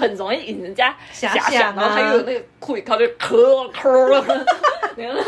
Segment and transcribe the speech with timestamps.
[0.00, 4.46] 很容易引人家遐遐想啊，然后还有那个库里靠就咳咳，
[4.96, 5.20] 然后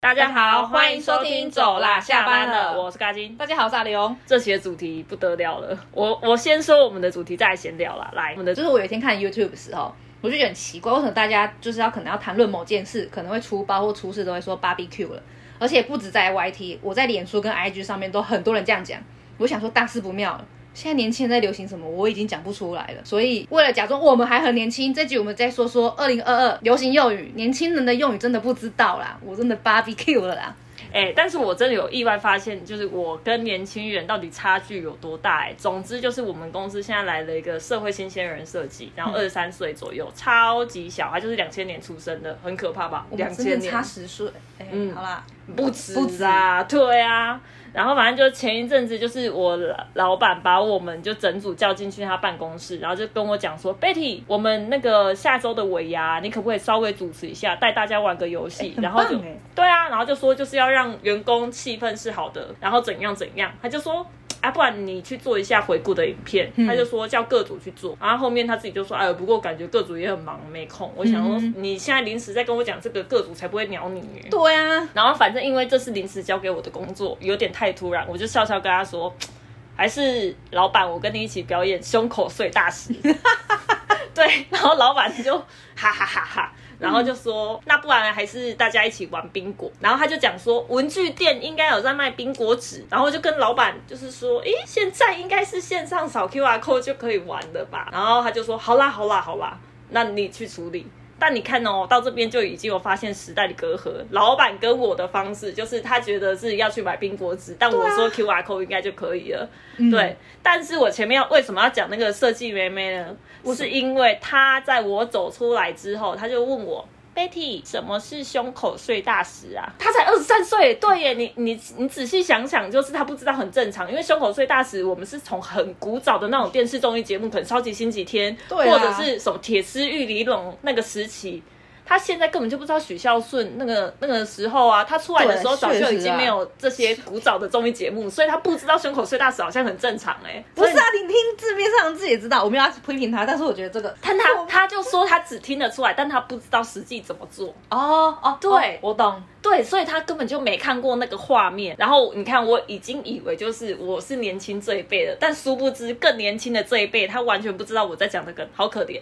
[0.00, 3.36] 大家好，欢迎收听走啦，下班了，我是嘎金。
[3.36, 4.16] 大家好，我是阿刘。
[4.26, 8.10] 这期的主题不得了了，我我先说我们的主题，再来闲聊啦。
[8.14, 15.22] 来，我们的就是我有一天看 YouTube 的时候，我就觉得很奇怪，为什么大家就是要可能要谈论某件事，可能会出包或出事都会说 barbecue 了，
[15.58, 19.00] 而且不止在 YT，我在脸书跟 IG 上面都很多人这样讲。
[19.38, 20.44] 我想说大事不妙了。
[20.72, 23.00] 现在年轻人在流行什么，我已经讲不出来了。
[23.02, 30.54] 所以为了假装我们还很年轻，这集我们再说说二零二二流行用语，年轻人的用语真的不知道啦，我真的 barbecue 了啦。
[30.92, 43.06] 哎、但是我真的有意外发现，就是我跟年轻人到底差距有多大、哎，总之就是我们公司现在来了一个社会新鲜人设计，然后二十三岁左右，超级小，他就是两千年出生的，很可怕吧？
[43.10, 45.24] 我两千年差十岁，哎、嗯好啦，
[45.56, 47.40] 不止不止啊，对啊。
[47.72, 49.58] 然后反正就前一阵子，就是我
[49.94, 58.72] 老板把我们就整组叫进去他办公室，然后就跟我讲说，Betty，我们那个下周的尾牙，你可不可以稍微主持一下，带大家玩个游戏？
[58.74, 59.18] 很然后就
[59.54, 64.06] 对啊，然后就说就是要让员工气氛是好的，然后怎样怎样，他就说。
[64.40, 70.90] 啊，不然你去做一下回顾的影片，他就说叫各组去做，然后后面他自己就说，哎，不过感觉各组也很忙，没空。
[70.96, 74.02] 我想说，你现在临时在跟我讲这个，各组才不会鸟你。
[74.30, 79.14] 对啊，然后反正因为这是临时交给我的工作，有点太突然，我就笑笑跟他说，
[79.76, 82.94] 还是老板，我跟你一起表演胸口碎大石。
[84.14, 85.38] 对，然后老板就
[85.76, 86.52] 哈哈哈哈。
[86.80, 89.70] 然后就说，那不然还是大家一起玩冰果。
[89.78, 92.84] 然后他就讲说，文具店应该有在卖冰果纸。
[92.90, 97.88] 然后就跟老板就是说，诶，现在应该是线上扫 QR code 就可以玩的吧？
[97.92, 99.56] 然后他就说，好啦好啦好啦，
[99.90, 100.86] 那你去处理。
[101.20, 103.92] 但你看哦，到这边就已经有发现时代的隔阂。
[104.10, 109.48] 老板跟我的方式就是他觉得是要去买冰果纸，但我说 QR code 应该就可以了。
[109.90, 113.14] 对，但是我前面要为什么要讲那个设计妹妹呢？
[113.54, 116.88] 是因为她在我走出来之后，她就问我。
[117.20, 119.70] Betty，什么是胸口碎大石啊？
[119.78, 131.42] 他才二十三岁，对耶，你你你仔细想想，就是他不知道很正常，因为胸口碎大石，我们是从很古早的那种电视综艺节目，可能《超级星期天》对啊或者是什么铁丝玉里龙那个时期。
[131.90, 147.48] 他现在根本就不知道许孝顺那个那个时候啊，他出来的时候早就已经没有这些古早的综艺节目，所以他不知道胸口碎大石好像很正常哎、不是啊，你听字面上自己也知道，我没有要批评他，但是我觉得这个，但他他就说他只听得出来，但他不知道实际怎么做。
[147.70, 151.74] 哦哦，对哦我懂，对，所以他根本就没看过那个画面。
[151.76, 159.00] 然后你看，我已经以为就是我是年轻这一辈的，但殊不知更年轻的这一辈，他完全不知道我在讲的梗，好可怜。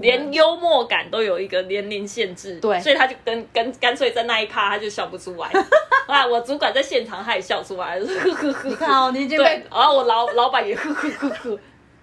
[0.00, 5.50] 连幽默感都有一个年龄限制，对所以他就跟跟干脆在那一趴他就笑不出来。
[6.06, 8.68] 啊，我主管在现场他也笑出来，呵呵呵。
[8.68, 11.58] 你看哦你已经被，然后我老老板也呵呵呵呵，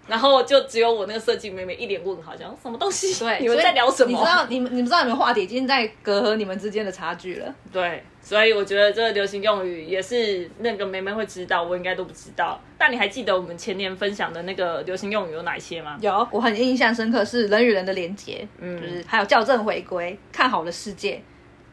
[0.08, 3.14] 然后就只有我那个设计妹妹一脸问号，讲什么东西？
[3.24, 4.12] 对，你们在聊什么？
[4.12, 7.56] 你知道，你们你们知道你们话题已经在隔阂你们之间的差距了。
[7.72, 12.62] 对，所以我觉得这个流行用语也是那个妹妹会知道，我应该都不知道。
[12.78, 15.98] 但你还记得我们前年分享的那个流行用语有哪些吗？
[16.02, 21.22] 有，我很印象深刻是人与人的连结，嗯，就是还有校正回归、看好的世界，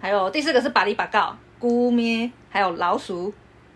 [0.01, 3.33] 还有第四个是巴黎巴告、咕咩，还有老鼠。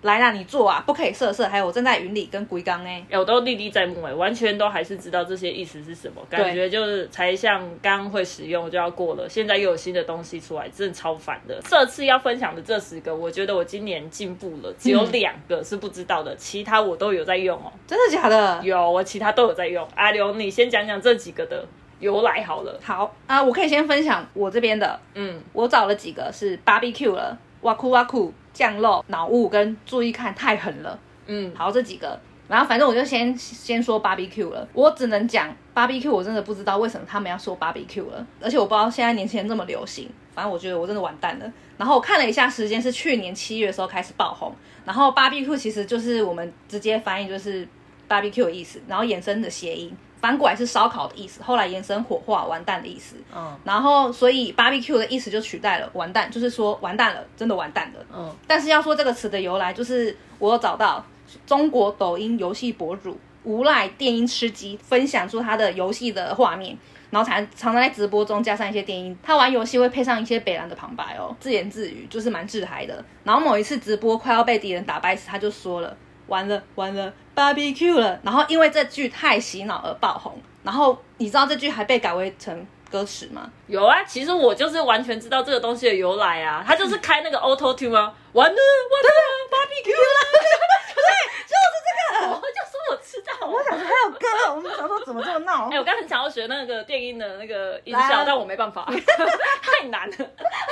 [0.06, 1.46] 来啦，你做啊，不可以色色。
[1.46, 2.88] 还有我正在云里跟龟缸呢。
[3.10, 11.60] 哎我都历历在目哎，完全都还是知道这些意思是什么，感觉就是才像刚会使用就要过了，现在又有新的东西出来，真的超烦的。
[11.68, 17.70] 这次要分享的这十个，我觉得我今年进步了，只有两个是不知道的，其他我都有在用哦。
[17.86, 18.60] 真的假的？
[18.62, 19.86] 有，我其他都有在用。
[19.94, 21.66] 阿刘，你先讲讲这几个的
[21.98, 22.78] 由来好了。
[22.82, 30.98] 好啊，我可以先分享我这边的，嗯，我找了几个是 barbecue 了，哇酷哇酷，降肉、脑雾跟注意看太狠了。
[31.26, 32.18] 嗯，好，这几个，
[32.48, 34.66] 然后反正我就先先说 barbecue 了。
[34.72, 40.08] 我只能讲 barbecue，我真的不知道为什么他们要说 barbecue 了，而且我不知道现在年轻人这么流行。
[40.32, 41.52] 反正我觉得我真的完蛋了。
[41.78, 44.54] 然后我看了一下时间，是去年七月的时候开始爆红。
[44.84, 47.66] 然后 barbecue 其实就是我们直接翻译就是
[48.08, 53.16] barbecue 的意思，然后衍生的谐音，反过来是烧烤的意思，后来延伸火化完蛋的意思。
[53.34, 58.06] 嗯然后所以 barbecue 的意思就取代了完蛋，就是说完蛋了，真的完蛋了。
[58.14, 61.04] 嗯但是要说这个词的由来，就是我有找到
[61.46, 66.76] 中国抖音游戏博主无赖电音吃鸡分享出他的游戏的画面，
[67.10, 69.16] 然后常常常在直播中加上一些电音。
[69.22, 73.04] 他玩游戏会配上一些北兰的旁白哦，自言自语，就是蛮自嗨的。
[73.22, 80.36] 然后某一次直播快要被敌人打败时，他就说了：“完了完了，barbecue 了。”然后因为这句太洗脑而爆红。
[80.64, 83.48] 然后你知道这句还被改为成歌词吗？
[83.68, 89.08] 有啊，其实我就是完全知道这个东西的由来啊，他就是开那个 Auto Tune 啊，完了完了
[89.52, 90.18] ，Barbecue 了，
[90.96, 91.02] 对
[91.46, 92.32] 就是这个。
[92.34, 95.78] 我就说我知道，我想说还有歌，我们想说怎么这么闹哎、？
[95.78, 98.86] 我刚刚很想要学那个电音的那个音效，但我没办法，
[99.62, 100.16] 太难了，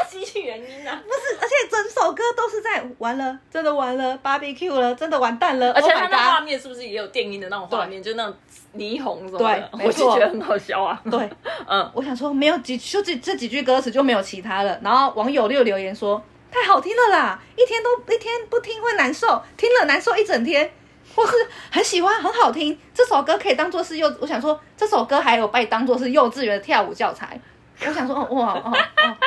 [0.09, 1.03] 机器原因啊。
[1.05, 8.35] 不是，而且整首歌都是在完了，真的完了，barbecue 了，真的完蛋了，而且 Oh 它 my 那画面是不是也有电音的那种画面，就那种
[8.77, 11.01] 霓虹什么的，对我就觉得很好笑啊。
[11.11, 11.31] 对，
[11.67, 14.79] 嗯，我想说没有几就这这几句歌词就没有其他了。
[14.83, 20.71] 然后网友六留言说太好听了啦，一天都一天不听会难受，听了难受一整天。
[21.15, 21.33] 或是
[21.71, 27.39] 很喜欢，很好听，这首歌可以当做是幼，我想说这首歌还有被当做是幼稚园的跳舞教材。
[27.87, 28.73] 我想说，哦哇哦哦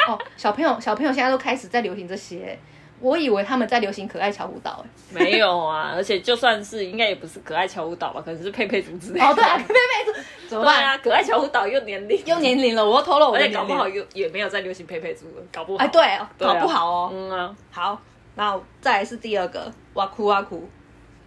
[0.13, 2.57] 哦，小朋友小朋友现在都开始在流行这些，
[3.01, 9.25] 我以为他们在流行可爱乔舞蹈，哎，没有啊，而且就算是应该也不是可爱乔舞蹈吧，可能是佩佩猪之类的。
[9.25, 10.13] 哦对啊，妹妹
[10.48, 10.78] 怎么办？
[10.78, 13.54] 对啊，可爱乔舞蹈又年龄又年龄了，我又透露我而的年龄。
[13.54, 15.83] 且搞不好又也没有在流行佩佩猪了，搞不好。
[15.83, 17.10] 哎，对哦，搞不好哦。
[17.13, 18.01] 嗯啊，好，
[18.36, 20.68] 那再来是第二个，哇哭哇哭，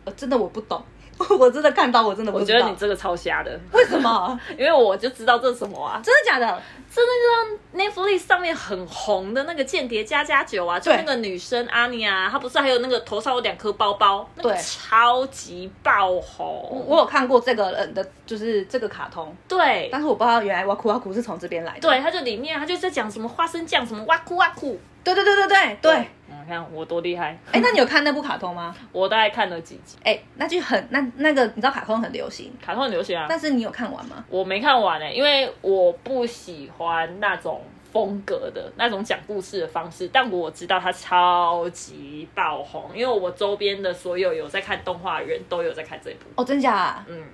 [0.05, 0.82] 呃，真的我不懂，
[1.38, 4.38] 我真的看到我真的不我知道，觉得你这个超瞎的，为什么？
[4.56, 6.62] 因为我就知道这是什么啊，真的假的？
[6.93, 16.85] 是那个 Netflix 上面很红的那个《间谍加加酒》啊，就对那个女生阿尼亚，她不是还有那个头上有两颗包包，那个对超级爆我红。
[16.88, 21.81] 我有看过这个人的，就是这个卡通，对但是我不知道原来哇酷哇酷是从这边来的。
[21.81, 24.76] 对，它就里面它就在讲什么花生酱，什么哇酷哇酷。
[25.05, 25.93] 对对对对对对。
[25.93, 26.11] 哎、
[26.50, 28.75] 嗯，看我多厉害，哎那你有看那部卡通吗？
[28.93, 34.25] 我大概看了几集，哎、那就很那那个，你知道卡通很流行，卡通很流行啊，但是你有看完吗？
[34.29, 37.62] 我没看完呢、因为我不喜欢那种
[37.93, 46.26] 风格的那种讲故事的方式，但我知道它超级爆红，因为我周边的所有有在看动画的人都有在看这部。
[46.37, 47.06] 哦，真假、啊？
[47.08, 47.25] 嗯，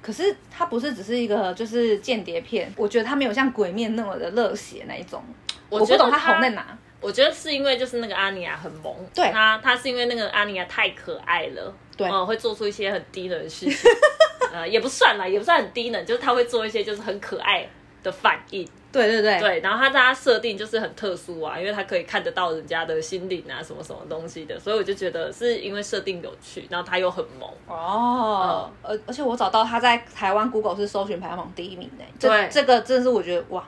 [0.00, 5.22] 可是它不是只是一个就是间谍片，我觉得它没有像鬼面那么的热血那一种。
[5.70, 6.76] 我我不懂它红在哪。
[7.04, 9.30] 我觉得是因为就是那个阿尼亚很萌，对。
[9.30, 12.08] 她她是因为那个阿尼亚太可爱了，对。
[12.08, 13.90] 嗯，会做出一些很低能的事情，
[14.52, 17.68] 呃，也不算啦，也不算很低能，就是她会做一些就是很可爱
[18.02, 19.38] 的反应，对对对。
[19.40, 32.48] 对，然后他在他设定就是很特殊啊，因为他可以看得到人家的心灵啊，什么什么东西的，所以我就觉得是因为设定有趣，然后他又很萌，哦，而而且我找到他在台湾 Google 是搜寻排行榜第一名的，这对。
[32.50, 33.66] 这个真的是我觉得哇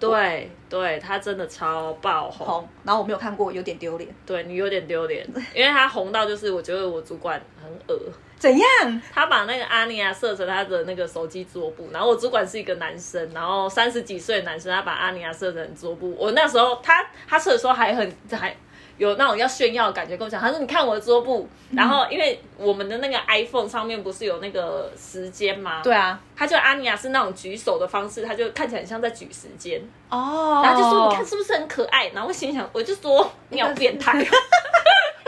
[0.00, 4.08] 对对，他真的超爆红，红，然后我没有看过，有点丢脸。
[4.24, 8.00] 对你有点丢脸， 因为他红到就是我觉得我主管很恶。
[8.38, 9.02] 怎样？
[9.12, 16.14] 他把那个阿尼亚设成他的那个手机桌布，然后我主管是一个男生，然后三十几岁的男生，他把阿尼亚设成桌布。
[16.16, 18.56] 我那时候他他设的时候还很还
[18.98, 25.80] 有那种要炫耀的感觉，跟我讲，他说你看我的桌布，然后因为我们的那个 iPhone 上面不是有那个时间吗？
[25.82, 29.80] 对，啊，他就阿尼亚是那种举手的方式，他就看起来很像在举时间，
[30.10, 32.08] 哦，然后就说你看是不是很可爱？
[32.08, 34.18] 然后我心想，我就说你好变态。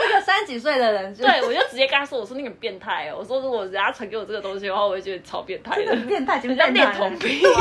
[0.01, 5.85] 一个三十几岁的人，就对，我就直接跟他说，我说你很变态哦，我说如果人家传给我这个东西的话，我会觉得超变态的。
[5.85, 5.95] 真的。
[5.95, 6.91] 很变态，就是在变态？
[6.91, 7.39] 恋童癖。
[7.39, 7.51] 对，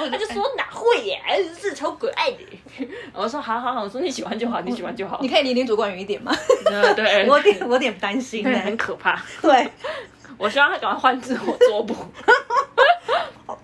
[0.10, 1.18] 他就说哪会耶，
[1.58, 2.38] 是超可爱的。
[3.14, 5.18] 我说好好好，我说你喜欢就好，你喜欢就好。
[5.22, 6.32] 你可以离女主管远一点吗？
[6.64, 8.54] 对 对， 我有点我有点担心对。
[8.56, 9.20] 很可怕。
[9.40, 9.68] 对
[10.38, 11.94] 我希望他赶快换自我桌布。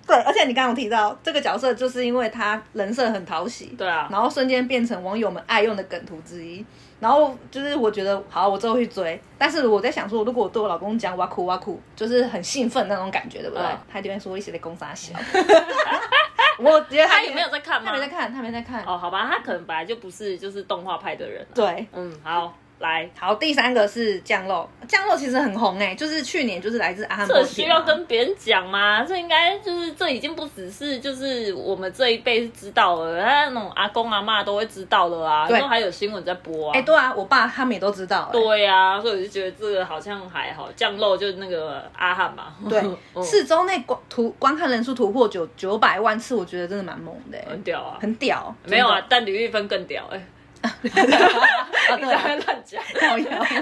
[0.07, 6.65] 对，而且你刚刚有提到这个角色，就是因为他人设很讨喜，对啊，然后瞬间变成网友们爱用的梗图之一。
[7.01, 9.21] 然后就是我觉得好，我之后去追。
[9.39, 13.65] 但是我在想说，如果我对我老公讲哇哭哇哭，就是很兴奋那种感觉，对不对？
[13.65, 15.13] 嗯他一定会说一起在攻杀小。
[16.63, 18.01] 我觉得他也没有在看吗他没？
[18.01, 18.85] 在看，他没在看。
[18.85, 21.55] 哦，好吧，他可能本来就不是就是动画派的人啊。
[21.55, 29.05] 对，嗯，好，来，好，第三个是酱肉，酱肉其实很红哎、就是去年就是来自阿这需要跟别人讲吗？
[29.05, 36.73] 这应该就是这已经不只是就是我们这一辈是知道了，他那种阿公阿妈都会知道的啊，对因为还有新闻在播啊。
[36.79, 42.55] 哎、对啊，我爸他们也都知道、哎对呀、所以我就觉得这个好像还好，酱肉就是那个阿汉嘛。
[42.69, 42.81] 对，
[43.15, 47.99] 嗯四周内观图观看人数突破九九百万次，我觉得真的蛮猛的、哎很屌啊。
[48.01, 48.55] 很屌。
[48.65, 50.27] 没有啊，但李玉芬更屌哎、
[51.89, 52.83] 啊你在那边乱讲。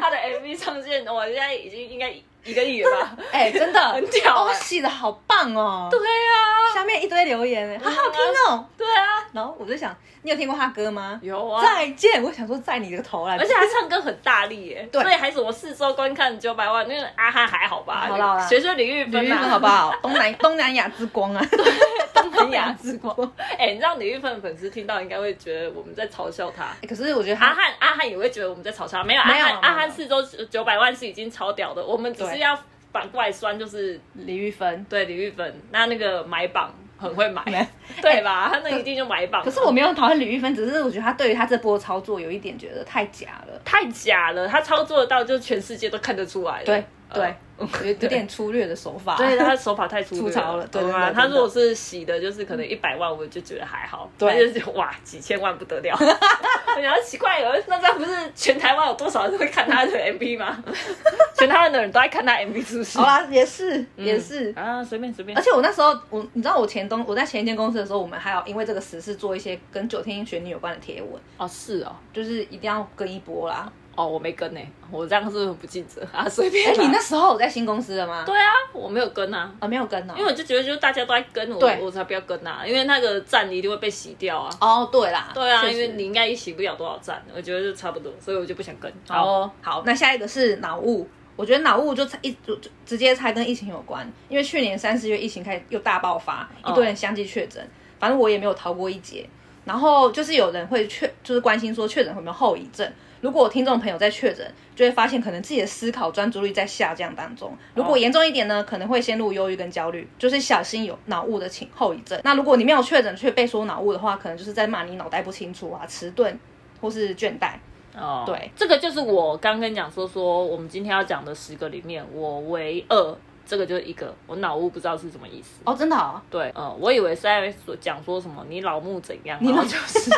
[0.00, 2.12] 他的 MV 上线，我现在已经应该
[2.44, 3.16] 一个亿了吧？
[3.32, 5.88] 哎、真的很屌哦，哎洗的好棒哦。
[5.90, 6.45] 对啊，
[6.76, 8.68] 下面一堆留言哎，好好听哦。
[8.76, 11.18] 对啊，然后我就想，你有听过他歌吗？
[11.22, 11.64] 有啊。
[11.64, 18.06] 再见，我想说在你这个头来，而且他唱歌很大力耶， 对所以还什么四周观看九百万，那个阿哈还好吧？
[18.10, 19.90] 好学学李玉芬啊，李玉芬好不好？
[20.02, 21.42] 东南东南亚之光啊，
[22.12, 23.16] 东南亚之光。
[23.58, 26.64] 哎、你知道李玉芬的粉丝听到应该会觉得我们在嘲笑他。
[26.82, 32.58] 欸可是我觉得阿汉阿汉也会觉得我们在嘲笑他，没有阿汉阿汉四周九百万是已经超屌的，我们只是要
[32.96, 37.42] 反过来酸，就是李玉芬，对李玉芬，那那个买榜很会买，
[38.00, 38.48] 对吧？
[38.50, 39.44] 他那一定就买榜。
[39.44, 44.48] 可是我没有讨厌李玉芬，只是我觉得他对于他这波操作有一点觉得太假了，太假了。
[44.48, 46.64] 他操作得到，就全世界都看得出来。
[46.64, 47.34] 对对。
[47.58, 60.62] 有有点粗略的手法，对他手法太粗糙了，对啊，他如果是洗的，就是可能一百万，我就觉得还好，对，就是哇几千万不得了，我觉得奇怪，有那这不是全台湾有多少人会看他的 MV 吗？
[61.38, 62.98] 全台湾的人都在看他 MV，是不是？
[62.98, 65.36] 好啦，也是也是啊，随便随便。
[65.36, 73.70] 而且我那时候，我你知道我前东我在前一间公司的时候，我们还有因为这个时事做一些跟九天玄女有关的贴文哦，是哦，就是一定要跟一波啦。
[73.96, 74.60] 哦，我没跟呢，
[74.90, 76.70] 我这样是不尽责啊，随便。
[76.70, 78.22] 哎，你那时候有在新公司的吗？
[78.26, 84.50] 对啊，我没有跟啊，啊，没有跟啊，因为我就觉得，就是大家都在跟我，我才不要跟啊，因为那个站一定会被洗掉啊。
[84.60, 88.92] 哦，对啦，对啊，因为你应该也洗不了多少站，我觉得就差不多，所以我就不想跟。
[89.08, 97.66] 好，好，那下一个是脑雾，我觉得脑雾就猜一就直接猜跟疫情有关，因为去年三四月疫情开始又大爆发，一堆人相继确诊，
[97.98, 99.26] 反正我也没有逃过一劫。
[99.64, 102.88] 然后就是有人会确，就是关心说确诊会没有后遗症。
[103.20, 107.56] 如果听众朋友在确诊，就会发现可能自己的思考专注力在下降当中。
[107.74, 112.20] 如果严重一点呢，可能会陷入忧郁跟焦虑，就是小心有脑雾的情后遗症。
[112.24, 116.38] 那如果你没有确诊却被说脑雾的话，可能就是在骂你脑袋不清楚啊、迟钝
[116.80, 117.52] 或是倦怠。
[117.98, 123.16] 哦，对，这个就是我刚跟你讲说说我们今天要讲的十个里面，我唯二。
[123.46, 126.22] 这个就是一个，我脑雾不知道是什么意思哦，真的啊？
[126.28, 130.10] 对，嗯，我以为是在说讲说什么你老木怎样，然后就是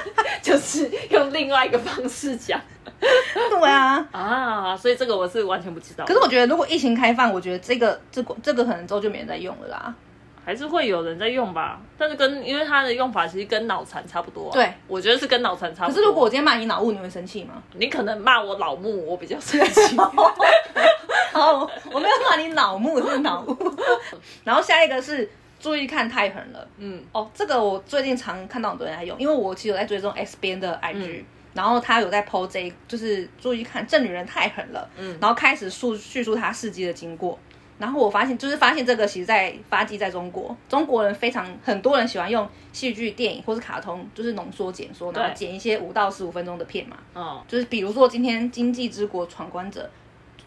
[0.43, 2.61] 就是用另外一个方式讲，
[2.99, 6.05] 对啊， 啊，所以这个我是完全不知道。
[6.07, 9.95] 可是我觉得如果疫情开放，我觉得这个这个这个可能之后就没人在用了啦。
[10.49, 14.51] 还是会有人在用吧，但是跟因为它的用法其实跟脑残差不多。
[14.51, 15.95] 对，我觉得是跟脑残差不多。
[15.95, 17.63] 可是如果我今天骂你脑雾，你会生气吗？
[17.75, 19.95] 你可能骂我老木，我比较生气。
[21.35, 23.55] 好，我没有骂你脑木，是脑雾。
[24.43, 25.29] 然后下一个是
[25.61, 26.67] 注意看太狠了。
[26.79, 34.89] 嗯，哦，这个我最近常看到很多人在用，因为我其实有在追踪 S 边的 IG，然后他有在 PO 这，就是注意看这女人太狠了。
[34.97, 37.39] 嗯，然后开始述叙述她事迹的经过。
[37.79, 46.97] 然后我发现，就是发现这个其实，在发迹在中国，中国人非常很多人喜欢用戏剧、电影或是卡通，就是浓缩、剪缩，然后剪一些五到十五分钟的片嘛。
[47.15, 49.89] 哦，就是比如说今天《经济之国闯关者》，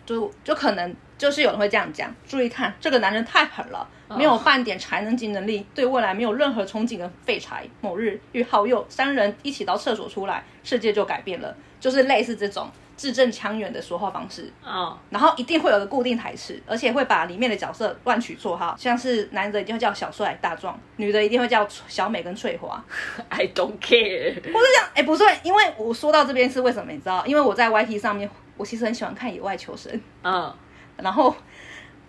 [0.05, 7.65] 就就可能就是有人会这样讲：注意看，这个男人太狠了，没有半点才能及能力，对未来没有任何憧憬的废柴。
[7.79, 12.69] 某日与好友三人一起到厕所出来，世界就改变了，就是类似这种。
[13.01, 22.85] 字正腔圆的说话方式，嗯，然后一定会有个固定台词，而且会把里面的角色乱取绰号，像是男的一定会叫小帅、大壮，女的一定会叫小美跟翠花。
[23.29, 24.35] I don't care。
[24.35, 26.91] 不是这样，哎，不是，因为我说到这边是为什么？
[26.91, 27.25] 你知道？
[27.25, 30.53] 因为我在 YT 上面，我其实很喜欢看野外求生，嗯，
[30.97, 31.35] 然后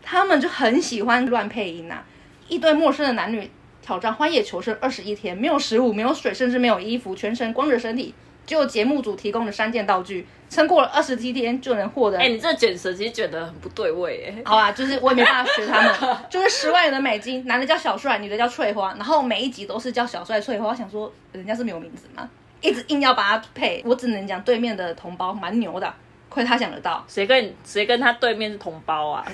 [0.02, 2.02] 他们就很喜欢乱配音呐，
[2.48, 8.14] 一堆陌生的男女挑战荒野求生二十一天，没有食物，没有水，甚至没有衣服，全身光着身体。
[8.44, 12.18] 就节目组提供的三件道具，撑过了二十七天就能获得。
[12.18, 14.42] 哎，你这卷舌其实卷得很不对味，哎。
[14.44, 20.68] 好吧，就是我也没办法学他们， 就是十万元的美金，男的叫小帅，女的叫翠花，然后每一集都是叫小帅翠花。
[20.68, 22.28] 我想说，人家是没有名字吗？
[22.60, 25.92] 一直硬要把他配，我只能讲对面的同胞蛮牛的，
[26.32, 27.04] 亏他想得到。
[27.06, 29.24] 谁跟谁跟他对面是同胞啊？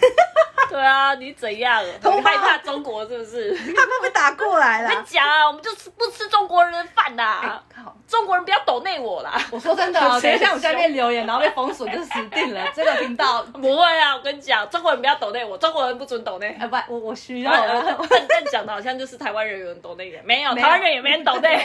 [0.69, 1.83] 对啊，你怎样？
[2.03, 3.57] 同害怕中国是不是？
[3.57, 4.89] 他会不会打过来了？
[4.91, 7.59] 跟讲啊，我们就吃不吃中国人的饭呐！
[7.75, 9.41] 靠，中国人不要抖内我啦！
[9.51, 12.63] 我说真的， 等一下我下面留言，然后被封锁就死定了。
[12.75, 16.55] 这个频道不会啊，我跟你讲，中国人不要抖内我，中国人不准抖内。
[16.61, 17.51] 哎，不，我我需要。
[18.29, 21.57] 但讲的好像就是台湾人有人抖内，没有，台湾人也没人抖内，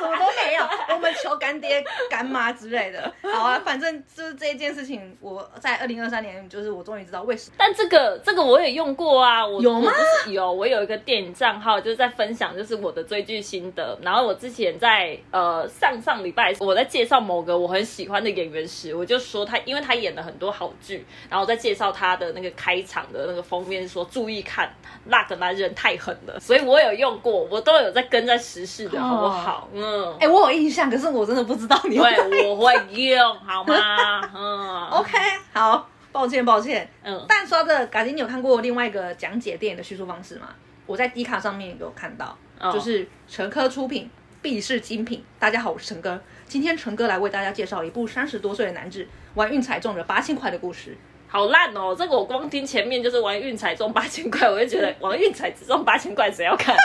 [0.00, 0.68] 什么都没有。
[0.90, 3.12] 我们求干爹干妈之类的。
[3.32, 7.56] 好啊，反正就是这一件事情，我在二零二三年，就是我终于知道为什么。
[7.58, 8.14] 但这个。
[8.24, 9.92] 这个我也用过啊，我有吗？
[10.28, 13.98] 有，我有一个电影账号，就是在分享，就是我的追剧心得。
[14.02, 26.38] 然后我之前在呃上上礼拜，我在介绍某个我很喜欢的演员时，我就说他，因为他演了很多好剧，然后在介绍他的那个开场的那个封面，说注意看那个男人太狠了。
[26.40, 29.68] 所以我有用过，我都有在跟在时事的好不好？
[29.72, 32.10] 嗯，哎，我有印象，可是我真的不知道你会，
[32.48, 33.74] 我会用好吗？
[34.34, 34.43] 嗯
[34.90, 35.18] ，OK，
[35.52, 35.88] 好。
[36.12, 36.88] 抱歉，抱歉。
[37.02, 40.46] 嗯，但说的，嘎丁，你有看过另外一个讲解电影的叙述方式吗？
[40.86, 42.38] 我在 D 卡上面有看到，
[42.72, 44.08] 就是陈科出品，
[44.40, 45.24] 必是精品。
[45.40, 50.96] 大家好，我是陈哥，今天陈哥来为大家介绍一部三十多岁的男子玩运彩中了八千块的故事。
[51.26, 51.92] 好烂哦！
[51.98, 56.76] 这个我光听前面就是玩运彩中八千块，我就觉得 玩运彩只中八千块，谁要看？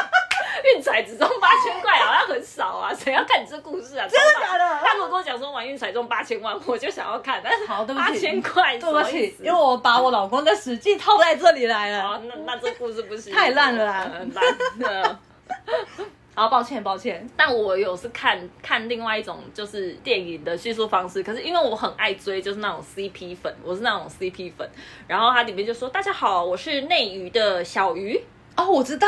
[0.64, 2.94] 运彩只中八千块，好像很少啊！
[2.94, 4.08] 谁要看你这故事啊？
[4.08, 4.80] 真的假的？
[4.84, 7.42] 他如果跟我讲说玩运彩中八千万，我就想要看。
[7.44, 12.22] 但是好，对不起，八千块，对不起，因为我把我老公的实际套在这里来了。
[12.26, 15.20] 那那这故事不行，太烂了啦，烂的。
[16.36, 24.70] 好，抱歉抱歉，但我有是看看另外一种就是电影的叙述方式，可是因为我很爱追就是那种 CP 粉，我是那种 CP 粉，
[25.06, 28.22] 然后它里面就说大家好，我是内娱的小鱼。
[28.60, 29.08] 哦，我知道，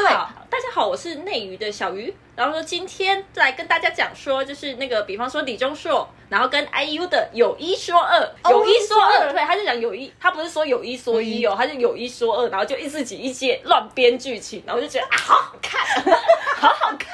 [0.50, 8.18] 大家好，我是内娱的小鱼，然后说今天来跟大家讲说，就是那个比方说李钟硕，然后跟 IU 的有一说二，
[8.50, 15.82] 有一说二，对，他就讲有一，他不是说有一说一哦，他就有一说二，然后就一自己一些乱编剧情，然后就觉得啊，好好看，
[16.56, 17.10] 好好看，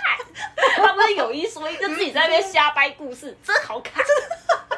[0.75, 4.05] 他不是有一说一，就自己在那边瞎掰故事，真好看。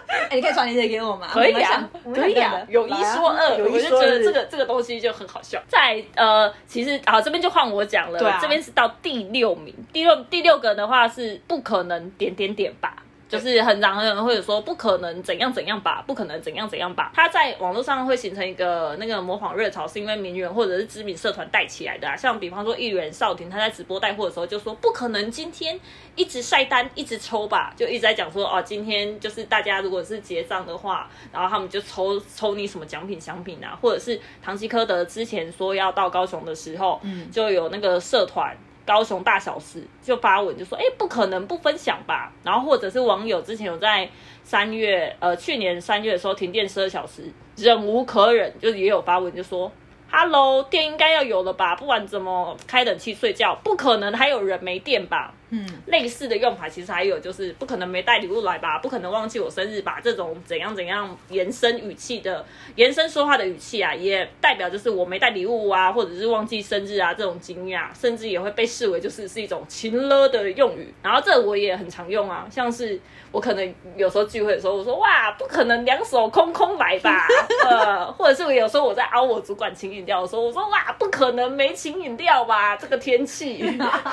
[0.09, 1.27] 哎，你可以传链接给我吗？
[1.31, 2.59] 可以啊，可以啊。
[2.67, 5.61] 有一说二，我就觉得这个这个东西就很好笑。
[5.67, 8.19] 在呃，其实啊，这边就换我讲了。
[8.41, 12.95] 这边是到第六名，第六第六个的话是不可能点点点吧。
[13.29, 17.11] 就是很常人会说不可能怎样怎样吧，不可能怎样怎样吧。
[17.13, 22.15] 他在网络上会形成一个那个模仿热潮，是因为名人或者是知名社团带起来的啊。
[22.17, 25.79] 像比方说艺人少廷，他在直播带货的时候就说不可能今天
[26.15, 38.57] 一直晒单一直抽吧，就一直在讲说哦，今天就是大家如果是结账的话，然后他们就抽抽你什么奖品奖品啊，或者是唐吉诃德之前说要到高雄的时候，嗯，就有那个社团。
[38.89, 42.33] 高雄大小事就发文就说，哎，不可能不分享吧？
[42.43, 44.09] 然后或者是网友之前有在
[44.43, 49.71] 三月，呃，去年三月的时候停电十二小时，忍无可忍，就也有发文就说。
[50.11, 51.75] 哈喽电应该要有了吧？
[51.75, 55.35] 不管怎么开冷气睡觉，不可能还有人没电吧？
[55.51, 58.77] 嗯，类似的用法其实还有，就是不可能没带礼物来吧？
[58.79, 59.99] 不可能忘记我生日吧？
[60.03, 70.93] 这种怎样怎样延伸语气的延伸说话的语气啊，也代表就是我没带礼物啊，或者是忘记生日啊这种惊讶，甚至也会被视为就是是一种情了的用语。
[71.01, 72.99] 然后这我也很常用啊，像是
[73.31, 77.27] 我可能有时候聚会的时候，我说哇，不可能两手空空来吧？
[77.69, 82.75] 呃，或者是我有时候我在凹我主管请饮料的时候，我说哇，不可能没请饮料吧？
[82.75, 83.63] 这个天气，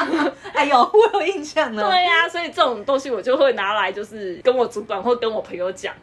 [0.52, 1.88] 哎呦，我有印象了。
[1.88, 5.94] 对呀，所以这种东西我就会拿来，就是跟我主管或跟我朋友讲，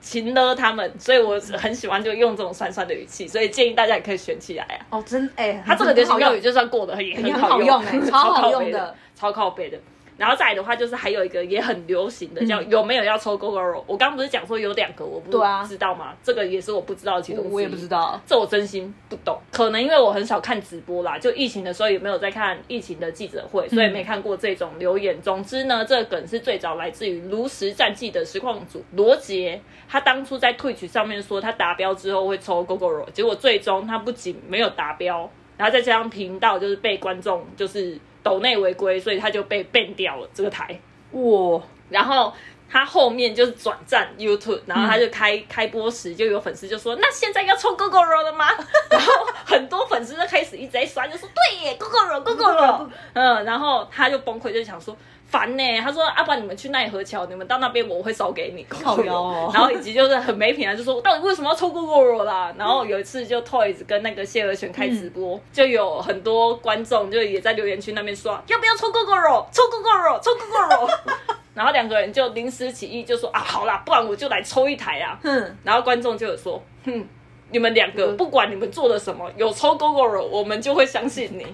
[0.00, 0.92] 勤了他们。
[0.98, 4.98] 所以我很喜欢就用这种酸酸的语气，所以建议大家也可以选起来啊。
[4.98, 9.78] 哦，真哎，他这个流行用语就算过得也很好用，超好用的，超靠背的。
[10.18, 15.30] 然后再来的话，就是还有一个也很流行的，叫有没有要抽 GoGo 我刚刚不是讲说有两个，我不
[15.66, 16.12] 知道吗？
[16.24, 19.38] 这个也是我不知道其中我也不知道，这我真心不懂。
[19.52, 25.22] 可能因为我很少看直播啦，就疫情的时候也没有在看疫情的记者会，所以没看过这种留言。
[25.22, 37.96] 总之呢，这个梗是最早来自于《炉石战记》的实况组罗杰，他当初在 Twitch 上面说他达标之后会抽 GoGo 结果最终他不仅没有达标，然后再加上频道就是被观众就是。
[38.28, 40.78] 抖内违规，所以他就被 ban 掉了这个台。
[41.12, 41.62] 哇！
[41.88, 42.32] 然后
[42.70, 48.46] 他后面就是转战 YouTube，然后他就开开播时就有粉丝就说：“那现在要抽 GoGo 了吗？”
[48.90, 49.12] 然后
[49.44, 54.96] 很多粉丝就开始一直在刷，就说：“对耶，GoGo GoGo。”嗯，然后他就崩溃，就想说。
[55.28, 58.64] 烦呢，他说阿爸，你们去奈何桥，你们到那边我会烧给你。
[58.68, 62.52] 靠腰， 然后以及就是很没品啊，就说到底为什么要抽 GoGo 啦？
[62.58, 70.90] 然后有一次就 Toys 跟那个谢和弦开直播，就有很多观众就也在留言区那边说要不要抽 GoGo，抽 GoGo，抽 GoGo。
[71.54, 75.18] 然后两个人就临时起意就说啊，好啦，不然我就来抽一台啊。
[75.24, 77.06] 嗯，然后观众就有说，哼。
[77.50, 81.46] 你们两个不管你们做了什么，有抽 GoGo 我们就会相信你。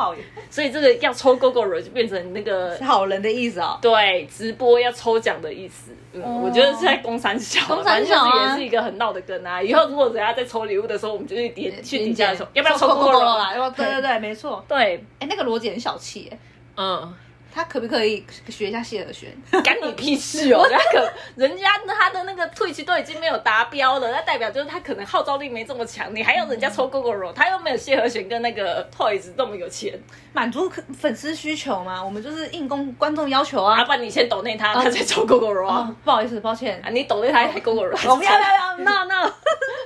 [0.50, 3.78] 所以这个要抽 GoGo 就变成那个好人的意思啊。
[3.80, 5.92] 对，直播要抽奖的意思。
[6.12, 9.62] 嗯，我觉得是在攻三小，攻三小也是一个很闹的梗啊。
[9.62, 13.70] 以后如果人家在抽礼物的时候，我们就去点去底下抽，要不要抽 GoGo 啦？
[13.70, 14.64] 对对对，没错。
[14.68, 16.38] 对，哎，那个逻辑很小气哎。
[16.76, 17.14] 嗯。
[17.54, 19.30] 他可不可以学一下谢尔轩？
[19.62, 20.64] 干你屁事哦！
[21.36, 26.14] 人家人家他的那个退期都已经没有达标了，那代表就是他可能号召力没这么强。
[26.14, 29.96] 你还要人家抽 GoGoRo，他又没有谢和弦跟那个 Toys 这么有钱，
[30.32, 32.04] 满足粉丝需求嘛？
[32.04, 33.76] 我们就是应供观众要求啊！
[33.76, 39.32] 阿爸，你先抖那他，他再抽 GO GO RO 不好意思，抱歉啊，你抖那他还 GoGo 我不要不要，no no。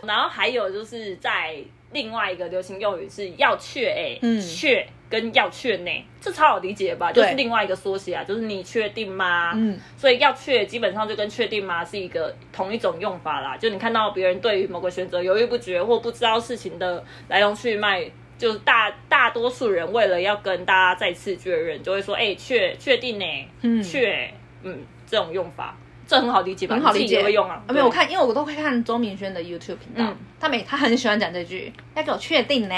[0.04, 1.57] 然后还有就是在
[1.92, 4.87] 另外一个流行用语是要确哎，嗯，确。
[5.09, 5.90] 跟要确呢，
[6.21, 7.11] 这超好理解吧？
[7.12, 9.53] 就是另外一个缩写啊，就是你确定吗？
[9.55, 13.57] 嗯，所以要确基本上就跟确定吗是一个同一种用法啦。
[13.57, 18.05] 就你看到别人对于某个选择犹豫不决，或不知道事情的来龙去脉，
[18.37, 23.25] 就是大大多数人为了要跟大家再次确认，就会说：“哎，确确定呢？
[23.62, 24.31] 嗯，确
[24.62, 26.75] 嗯，这种用法，这很好理解吧？
[26.75, 27.62] 很好理解，会用啊？
[27.68, 32.75] 没有，我看，因为我都会看周明轩的 YouTube 频道，他每他很喜欢讲这句，要给我确定呢。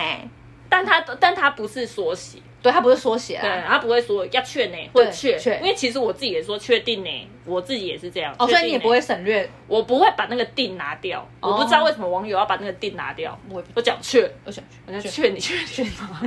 [0.70, 3.66] 但他但他不是缩写，对，他不是缩写对，啊。
[3.68, 8.32] 他不会说要确呢，或者确，确因为其实我自己也说确定呢，我自己也是这样。
[8.38, 9.50] 哦，确定呢所以你也不会，省略。
[9.66, 16.20] 我不会把那个定拿掉，我不知道为什么网友要把那个定拿掉，我也不我讲确，我想我就确你确确吗？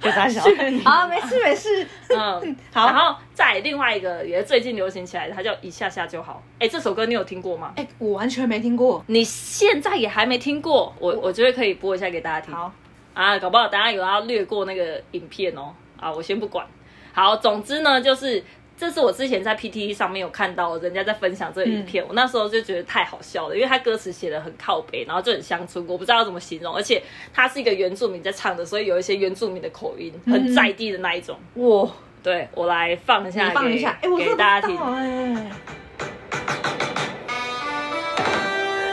[0.00, 0.42] 就大小。
[0.84, 1.86] 好，没事没事。
[2.10, 6.42] 嗯，好然后再另外一个也是最近流行起来的，它叫一下下就好。
[6.58, 7.72] 哎，这首歌你有听过吗？
[7.76, 9.02] 哎，我完全没听过。
[9.06, 12.54] 你现在也还没听过，我我觉得可以播一下给大家听。
[12.54, 12.72] 好，
[13.14, 15.74] 啊，搞不好等下有要略过那个影片哦。
[16.00, 16.66] 啊，我先不管。
[17.12, 18.42] 好，总之呢，就是
[18.76, 31.38] 这是我之前在 PTT 上面有看到人家在分享这个影片，我那时候就觉得太好笑了，因为他歌词写的很靠北，然后就很乡村，我不知道要怎么形容，而且他是一个原住民在唱的，所以有一些原住民的口音，很在地的那一种。
[31.54, 31.88] 哇，
[32.22, 33.96] 对我来放一下你，放一下。
[34.02, 35.50] 哎，我给大家听，哎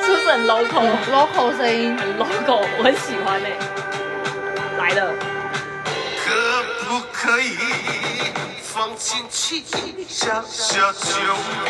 [0.01, 1.95] 是不是很 local？，local 声音。
[1.97, 3.51] 很 local，我很喜欢哎、
[4.79, 5.13] 来了。
[6.25, 7.57] 可不可以
[8.63, 11.09] 放进去一下下就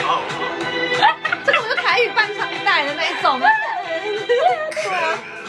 [0.05, 0.21] 好？
[1.43, 3.49] 这个我就台语半唱带的那一种啊。
[4.71, 4.81] 可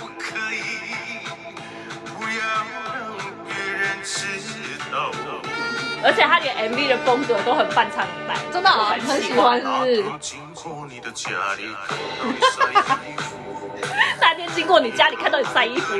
[0.00, 0.56] 不可以
[2.16, 2.40] 不要
[2.94, 2.98] 让
[3.46, 4.24] 别人知
[4.90, 5.10] 道？
[6.02, 10.02] 而且他连 MV 的风格都很半唱带，真的啊我很喜欢那是
[14.70, 15.94] 过你家里，看到你晒衣服，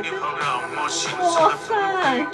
[1.19, 2.25] 哇塞！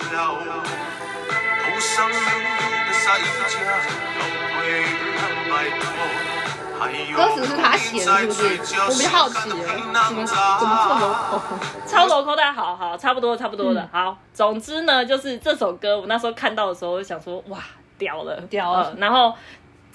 [7.17, 8.45] 歌词是他写的，是不是？
[8.83, 9.65] 我比较好奇耶，
[10.09, 11.91] 怎么怎么这么 local？
[11.91, 13.81] 超楼扣带，好好，差不多差不多的。
[13.81, 17.59] 嗯好，总之呢，就是这首歌，我那时候看到的时候，就想说，哇，
[17.97, 19.35] 屌了，屌了呃然后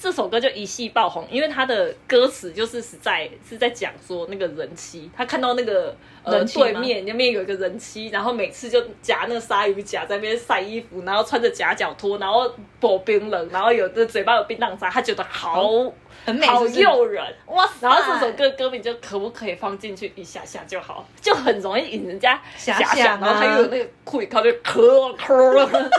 [0.01, 15.69] 这首歌就一系爆红，因为他的歌词就是实在是在讲说那个人妻，他看到那个呃人对面那边有一个人妻，然后每次就夹那个鲨鱼夹在那边晒衣服，然后穿着夹脚拖，然后薄冰冷，然后有的嘴巴有槟榔渣，他觉得好
[16.25, 17.23] 很美，好诱人。
[17.47, 17.67] 哇！
[17.81, 25.89] 然后这首歌歌名就可不可以放进去一下下就好，就很容易引人家遐遐想想，啊然后还有那个酷靠就咳咳，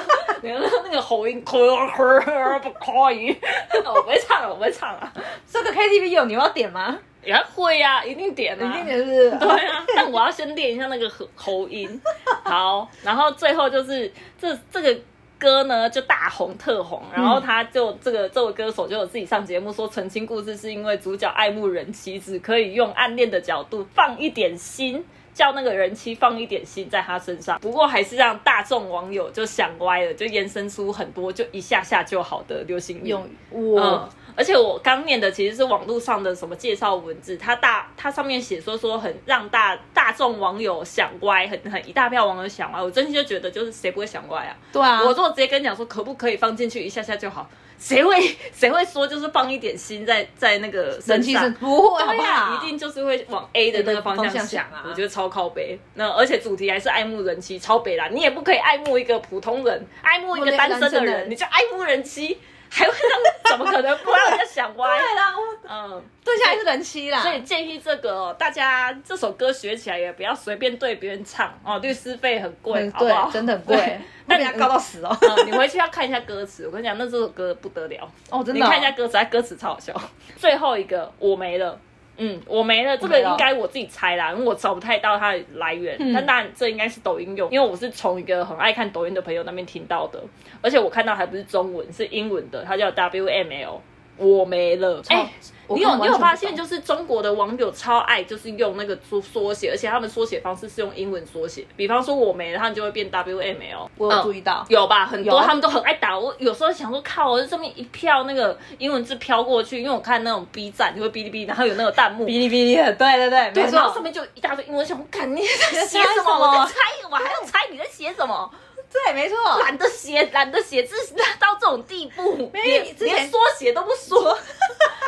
[0.42, 1.58] 然 后那个喉音咳
[1.92, 3.36] 咳不可以，
[3.84, 5.12] 我不会唱，我不会唱啊，
[5.50, 6.98] 这个 KTV 有你要点吗？
[7.24, 9.30] 也会呀、一定点啊，一定点是是。
[9.38, 12.00] 对啊，但我要先练一下那个喉喉音。
[12.42, 15.00] 好，然后最后就是这这个
[15.42, 25.04] 歌呢就大红特红，然后他就这个这位歌手就有自己上节目说澄清故事，是因为主角爱慕人妻，只可以用暗恋的角度放一点心。
[25.34, 33.08] 叫那个人妻放一点心在他身上，不过还是让大众网友就想歪了，就延伸出很多就一下下就好的流行语。
[33.08, 44.56] 用嗯哇，，而且我刚念的其实是网络上的什么介绍文字，它大它上面写说说很让大大众网友想歪，很很一大票网友想歪，我真心就觉得就是谁不会想歪啊？
[44.72, 48.20] 对啊，我如果直接跟你讲说可不可以放进去一下下就好，谁会
[48.52, 51.52] 谁会说就是放一点心在在那个身上？
[51.54, 52.56] 不会，好不对啊，好？
[52.56, 55.78] 一定就是会往 A 的那个方向想想啊我觉得超靠北。
[55.94, 58.08] 那而且主题还是爱慕人妻，超北啦！
[58.08, 62.38] 你也不可以爱慕一个普通人，爱慕一个单身的人，单身的人你就爱慕人妻，
[62.74, 64.88] 还会让怎么可能不让人家想歪？
[64.98, 67.20] 对啦，我嗯，对下还是人妻啦。
[67.20, 73.30] 所以建议这个、哦、大家这首歌学起来也不要随便对别人唱哦，律师费很贵，好不好？
[73.30, 75.14] 真的很贵对，那你要告到死哦。
[75.20, 76.66] 嗯， 你回去要看一下歌词。
[76.66, 78.10] 我跟你讲，那这首歌不得了。
[78.30, 78.64] 哦，真的哦。
[78.64, 79.94] 你看一下歌词，它歌词超好笑。
[80.36, 81.78] 最后一个我没了，
[82.18, 85.96] 嗯，我没了，这个应该我自己猜啦，因为我找不太到它的来源。
[85.98, 90.22] 嗯但当然，这应该是抖音用，因为我是从一个很爱看抖音的朋友那边听到的，
[90.60, 93.78] 而且我看到还不是中文，是英文的，它叫 WML。
[94.16, 95.32] 我没了，超哎、
[95.68, 103.88] 你有你有发现，就是中国的网友超爱，就是用那个缩缩写，而且他们缩写方式是用英文缩写，比方说我没了，他们就会变 WML。
[103.96, 105.06] 我有嗯注意到，有吧？
[105.06, 106.16] 很多他们都很爱打。
[106.18, 112.24] 我有时候想说，靠，我这边一票那个英文字飘过去，因为我看那种 B 站，就会哔哩哔哩，然后有那个弹幕。
[112.24, 114.02] 哔哩哔哩的，对对对，对，没错然后上。
[114.02, 116.14] 面就一大堆英文，想我看你在写什么？
[116.16, 116.74] 什么我在猜，
[117.10, 118.50] 我还要猜你在写什么？
[118.92, 119.36] 对，没错。
[119.60, 120.94] 懒得写，懒得写字
[121.40, 124.20] 到这种地步，没连连缩写都不缩，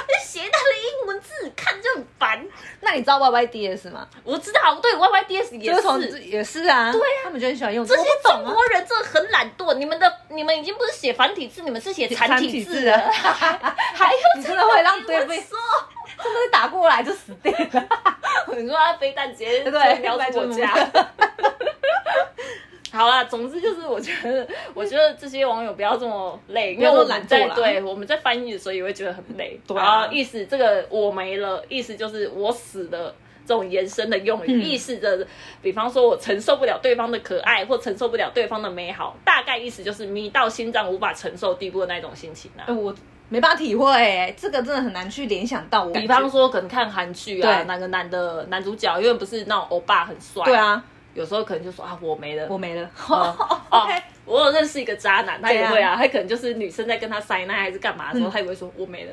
[0.09, 2.44] 你写一大堆英文字，看就很烦。
[2.81, 4.07] 那你知道 YYDS 吗？
[4.25, 6.20] 我知道，对 Y Y D S 也就是。
[6.25, 15.59] 也是啊，对啊，他们就很喜欢用这些中国人真的很懒惰，你们的你们已经不是写繁体字，你们是写 繁体字字了，啊， 还有真的会让对面说，
[16.23, 17.87] 真的是打过来就死定了。
[18.57, 21.54] 你说他飞弹直接对瞄准我家弹。
[22.95, 29.61] 好啦，总之就是我觉得，我觉得这些网友不要这么累，因为我们在懒惰啦对我们在翻译的时候也会觉得很累。
[29.67, 33.15] 对啊然后意思这个我没了，意思就是我死了。
[33.47, 35.27] 这种延伸的用语，嗯意思着，
[35.61, 42.73] 比方说我承受不了对方的可爱，或承受不了对方的美好，大概意思就是迷到心脏无法承受地步的那种心情啊哎、。
[42.73, 42.95] 我
[43.29, 45.93] 没办法体会、哎，这个真的很难去联想到我。
[45.93, 50.83] 比方，说，可能看韩剧啊，对哪个男的男主角，因为不是那种欧巴很帅，对，啊，
[51.14, 52.90] 有时候可能就说啊，我没了，我没了。
[53.09, 53.35] 哦
[53.70, 58.33] OK，我有认识一个渣男，他也会啊，他可能就是女生在跟他塞奶还是干嘛的时候，嗯。
[58.33, 59.13] 他也会说我没了，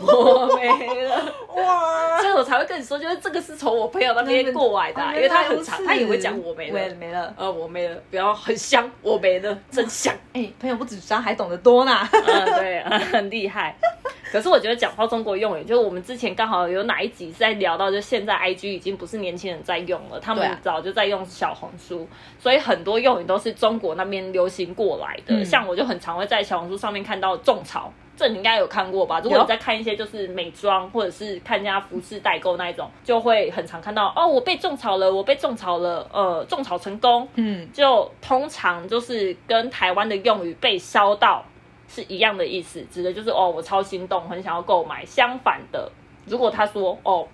[0.00, 7.32] 我没了， 哇，所以我才会跟你说，就是这个是从我朋友那边过来的啊、因为他很长，他也会讲我没了，没了。
[7.38, 12.08] 呃，我没了，不要很香，我没了，真香， 哎、朋友不止渣，还懂得多呢。
[12.12, 13.76] 嗯，对，嗯很厉害。
[14.32, 22.08] 可是我觉得讲到中国用语，就是我们之前刚好有哪一集是在聊到，就现在 IG 已经不是年轻人在用了，他们早就在用小红书，
[22.44, 25.34] 所以很多用语都是中国那边流行过来的。
[25.34, 29.18] 嗯像我就很常会在小红书上面看到种草，这你应该有看过吧？
[29.20, 41.42] 如果有你在看一些就是美妆或者是看人家服饰代购那一种，就会很常看到哦，我被种草了，我被种草了，呃，种草成功，嗯，就通常就是跟台湾的用语被烧到
[41.88, 45.02] 是一样的意思，指的就是哦，我超心动，很想要购买。
[45.06, 45.90] 相反的，
[46.26, 47.26] 如果他说哦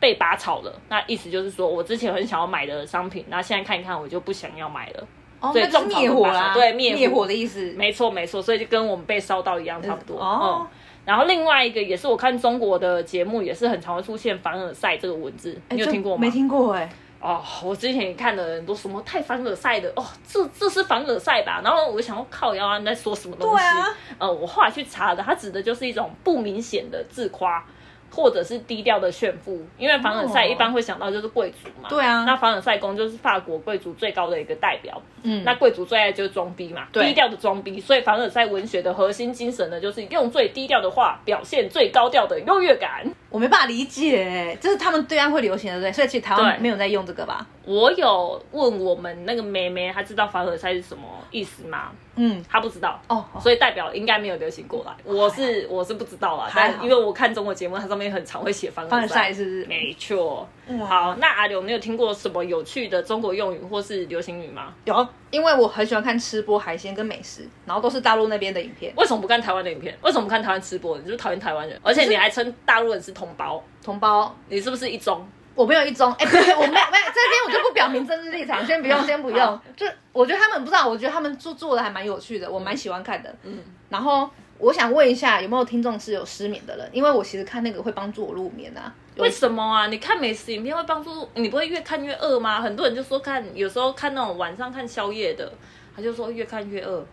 [0.00, 5.06] 被拔草了，那意思就是说我之前很想要买的商品，那现在看一看我就不想要买了。
[5.40, 7.72] 哦，对那就是灭火啦，对灭火灭火的意思。
[7.72, 10.18] 没错没错，所以就跟我们被烧到一样差不多。
[10.18, 10.66] 哦嗯。
[11.04, 16.20] 然后另外一个也是我看中国的节目，也是很常会出现凡尔赛这个文字，你有听过吗？
[16.20, 21.62] 没听过哎、哦，我之前也看的很多什么太凡尔赛的哦，这这是凡尔赛吧？
[21.64, 23.56] 然后我就想要靠腰啊，你在说什么东西？
[23.56, 27.64] 对啊呃，我后来去查的，它指的就是一种不明显的自夸。
[28.10, 43.04] 或者是低调的炫富，因为凡尔赛哦一般会想到就是贵族嘛，对啊那凡尔赛宫就是法国贵族最高的一个代表，嗯那贵族最爱就是装逼嘛，低调的装逼，所以凡尔赛文学的核心精神呢，就是用最低调的话表现最高调的优越感。
[43.30, 45.92] 我没办法理解、哎，这是他们对岸会流行的，对？
[45.92, 47.46] 所以其实台湾对没有在用这个吧？
[47.66, 51.90] 我有问我们那个妹妹，她知道凡尔赛是什么意思吗？
[52.18, 54.92] 嗯，他不知道，哦，所以代表应该没有流行过来。
[55.04, 59.32] 我是我是不知道啦，但因为我看中国节目，它上面很常会写凡凡尔尔赛赛。
[59.32, 59.66] 是不是？
[59.66, 64.74] 没错，哇好，那阿刘，你有听过什么有趣的中国用语或是流行语吗？
[64.84, 68.92] 有，因为我很喜欢看吃播海鲜跟美食，然后都是大陆那边的影片。
[68.96, 69.96] 为什么不看台湾的影片？
[70.02, 70.98] 为什么不看台湾吃播？
[70.98, 75.24] 你就是讨厌台湾人，而且你还称大陆人是同胞，同胞，你是不是一中？
[75.58, 79.60] 我没有一中，哎、我没有，没有，这边我就不表明政治立场，先不用，先不用。
[79.76, 83.34] 就我觉得他们不知道，我觉得他们做做的还蛮有趣的，我蛮喜欢看的。
[83.42, 86.88] 嗯，然后我想问一下，有没有听众是有失眠的人？
[86.92, 88.94] 因为我其实看那个会帮助我入眠啊。
[89.16, 89.88] 有为什么啊？
[89.88, 92.60] 你看美食影片会帮助你，不会越看越饿吗？
[92.60, 95.52] 很多人就说看，有时候看那种晚上看宵夜的，
[95.96, 97.04] 他就说越看越饿，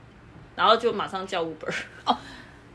[0.56, 1.74] 然后就马上叫 Uber。
[2.06, 2.16] 哦，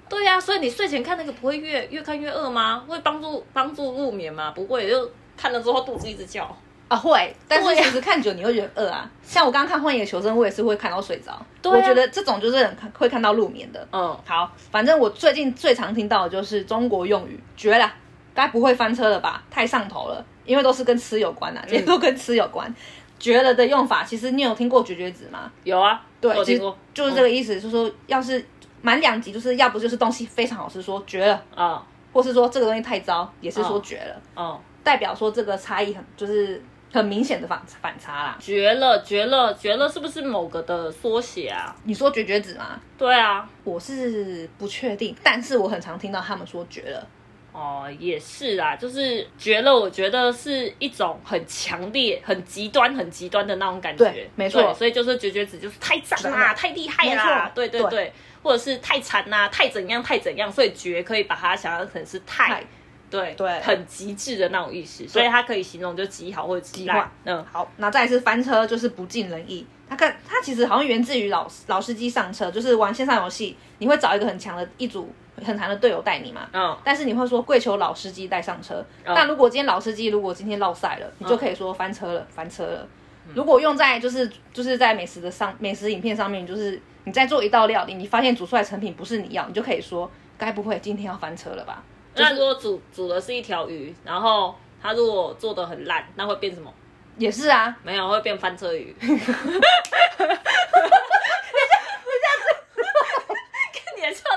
[0.09, 2.85] 对呀、所以你睡前看那个不会越越看越饿吗？
[2.89, 4.51] 会帮助帮助入眠吗？
[4.51, 5.09] 不会，就
[5.41, 6.45] 看了之后肚子一直叫。
[6.89, 9.09] 啊会，但是其实看久你会觉得饿啊。
[9.23, 11.41] 像我刚刚看《荒野求生》，我也是会看到睡着。
[11.63, 13.87] 对啊我觉得这种就是很看会看到入眠的。
[13.93, 17.93] 嗯，好，反正我最近最常听到的就是中国用语，绝了，
[18.35, 19.41] 该不会翻车了吧？
[19.49, 22.75] 太上头了，因为都是跟吃有关啊，这些都跟吃有关。
[23.21, 25.49] 绝了的用法，其实你有听过绝绝子吗？
[25.63, 28.45] 有啊，对，其实我听过，就是这个意思，就是说，要是
[28.83, 36.63] 满两集，就是要不就是东西非常好吃，说绝了，啊，或是说这个东西太糟，也是说哦绝了，哦，代表说这个差异很就是
[36.93, 38.37] 很明显的反反差啦。
[38.41, 41.75] 绝了，绝了，绝了，是不是某个的缩写啊？
[41.85, 42.81] 你说绝绝子吗？
[42.99, 47.07] 对啊，我是不确定，但是我很常听到他们说绝了。
[47.53, 54.05] 哦，也是啦，就是绝了，我觉得是一种很强烈、很极端、很极端的那种感觉。
[54.05, 58.13] 对没错所以就是绝绝子就是太赞啦、太厉害啦对对对，对
[58.45, 62.65] 或者是太惨啦、太怎样、太怎样，所以绝可以把它想象成是太太。
[63.11, 67.11] 对对很极致的那种意思，所以它可以形容就极好或者极烂。
[67.25, 69.67] 嗯，好，那再来是翻车，就是不尽人意。
[69.89, 75.13] 它看它其实好像源自于老老司机上车，就是玩线上游戏，你会找一个很强的一组
[75.45, 76.49] 很强的队友带你嘛。
[76.53, 82.89] 嗯，但是你会说跪求老司机带上车，但如果今天老司机如果今天落赛了，你就可以说翻车了，翻车了。
[83.35, 91.83] 如果用在就是就是在美食的上美食影片上面，就是你在做一道料理，你发现煮出来成品不是你要，你就可以说该不会今天要翻车了吧？
[92.15, 96.73] 那如果煮煮的是一条鱼，然后它如果做的很烂，那会变什么？
[97.17, 98.95] 也是啊，没有，会变翻车鱼。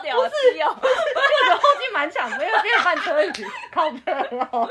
[0.04, 0.78] 看你的笑点好低哦。
[0.82, 4.14] 我觉得后劲蛮强，没有没有翻车语，靠背
[4.52, 4.70] 哦，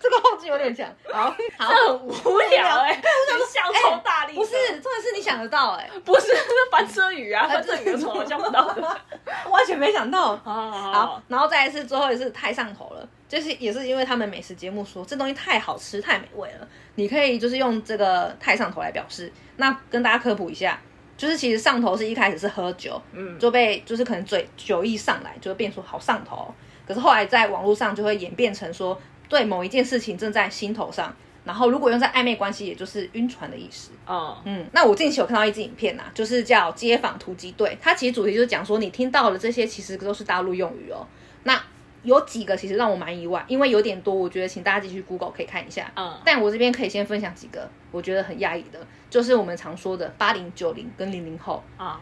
[0.00, 0.88] 这个后劲有点强。
[1.12, 9.00] 好，好，这很无聊哎、你笑超大力的、不是，重点是你想得到哎、不是，是翻车鱼啊，翻车鱼有什么想不到的？
[9.50, 10.36] 完全没想到。
[10.36, 19.32] 好好好，然后再一次最后一次太上头了，就是也是因为他们美食节目说这东西太好吃、太美味了，你可以就是用这个太上头来表示。
[19.56, 20.80] 那跟大家科普一下，
[21.16, 26.52] 就是其实上头是一开始是喝酒，嗯就被就是可能嘴酒意上来，就会变出好上头。
[26.86, 33.90] 可是后来在网络上就会演变成说，对某一件事情正在心头上，然后如果用在暧昧关系，也就是晕船的意思。
[34.06, 41.06] 哦嗯，那我近期有看到一支影片呐、就是叫《街访突击队》，它其实主题就是讲说你听到的这些其实都是大陆用语哦。
[41.44, 41.58] 那
[42.04, 45.90] 有几个其实让我蛮意外，因为有点多，我觉得请大家继续 Google 可以看一下。
[45.96, 48.78] 嗯但我这边可以先分享几个我觉得很压抑的，
[49.10, 52.00] 就是我们常说的八零、九零跟零零后，啊，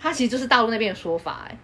[0.00, 1.56] 它其实就是大陆那边的说法哎。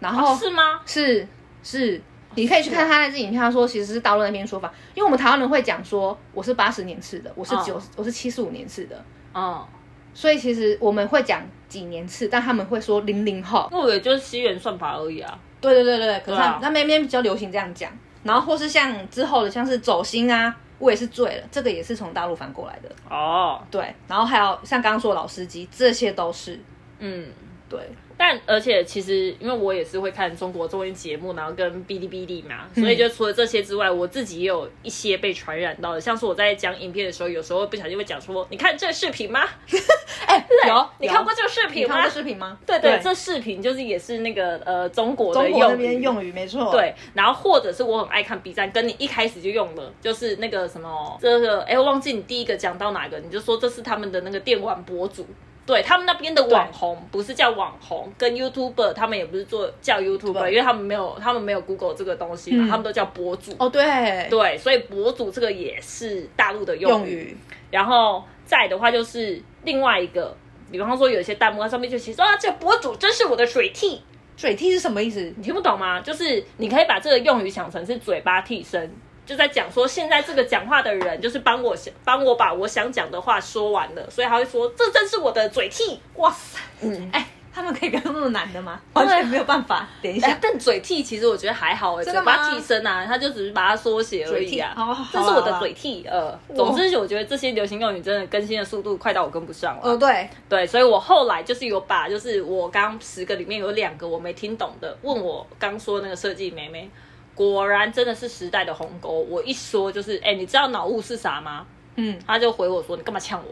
[0.00, 0.80] 然后、哦是吗？
[0.84, 1.26] 是
[1.62, 2.00] 是，
[2.34, 9.64] 你可以去看他那支影片，他说其实是大陆那边说法，因为我们台湾人会讲说我是八十年次的，我是九、哦我是七十五年次的，嗯，
[10.12, 13.66] 所以其实我们会讲几年次，但他们会说零零后。
[13.70, 15.38] 那我也就是西元算法而已啊。
[15.64, 17.90] 对对对对对，可是他对啊他那边比较流行这样讲，
[18.22, 22.90] 然后或是像之后的像是走心啊，我也是醉了，这个也是从大陆翻过来的。
[23.08, 26.60] 哦，对，然后还有像刚刚说的老司机，这些都是
[26.98, 27.28] 嗯。
[27.68, 27.80] 对。
[28.16, 36.00] 但而且其实，因为我也是会看中国综艺节目，然后跟哔哩哔哩嘛，所以就除了这些之外，我自己也有一些被传染到的。
[36.00, 39.44] 像是我在讲影片的时候，有时候不小心会讲说：“你看这个视频吗？
[40.26, 42.58] 哎， 有你看过这个视频吗你看过？”视频吗？
[42.66, 46.70] 对对，这视频就是也是那个呃中国的用语没错。
[46.70, 55.26] 对，然后或者是我很爱看 B 站，跟你一开始就用了，就是那个什么，这个哎，我忘记你第一个讲到哪个，你就说这是他们的那个电玩博主，
[55.66, 63.52] 对他们那边的网红不是叫网红，跟 YouTuber 他们也不是做叫 YouTuber，因为他们没有他们没有 Google 这个东西嘛，嗯他们都叫博主。
[63.58, 66.80] 哦对对，所以博主这个也是大陆的语。
[66.80, 67.36] 用语
[67.70, 70.36] 然后再的话就是另外一个，
[70.70, 74.02] 比方说有一些弹幕它上面就写说啊，这个博主真是我的水替，
[74.36, 75.32] 水替是什么意思？
[75.36, 76.00] 你听不懂吗？
[76.00, 78.94] 就是你可以把这个用语想成是嘴巴替身，
[79.26, 85.98] 就在讲说现在这个讲话的人就是帮我想帮我把我想讲的话说完了，所以他会说这真是我的嘴替。
[86.16, 88.80] 哇塞，嗯，哎，他们可以不要那么难的吗？
[88.92, 89.88] 完全没有办法。
[90.02, 95.06] 等一哎下， 但嘴替其实我觉得还好哎、真的吗嘴巴替身啊，他就只是把它缩写而已啊嘴替好好。
[95.12, 99.80] 这是我的嘴替，呃，总之我觉得这些流行用语真的更新的速度快到我跟不上了。
[99.82, 106.90] 哦对，对，所以我后来就是有把，就是我刚十个里面有两个我没听懂的，问我刚说那个设计妹妹，
[107.34, 109.10] 果然真的是时代的鸿沟。
[109.10, 111.66] 我一说就是，哎、你知道脑雾是啥吗？
[111.96, 113.42] 嗯他就回我说，你干嘛呛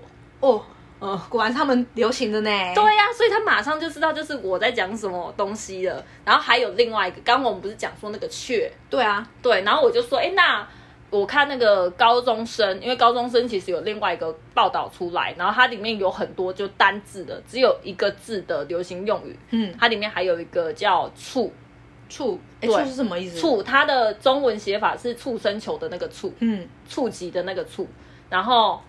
[0.40, 0.48] 我？
[0.48, 0.64] 哦，
[1.00, 2.50] 嗯，果然他们流行的呢。
[2.74, 6.04] 对呀、所以他马上就知道就是我在讲什么东西了。
[6.24, 10.66] 然后还有另外一个，刚刚我们不是讲说那个雀，对啊，对，然后我就说，哎，那
[11.10, 21.52] 我看那个高中生，因为高中生其实有另外一个报道出来，然后它里面有很多就单字的，只有一个字的流行用语，嗯，它里面还有一个叫畜
[22.08, 27.86] 触，哎，对触是什么意思？，畜，它的中文写法是醋生球的那个醋，嗯，触及的那个触，
[28.28, 28.80] 然后。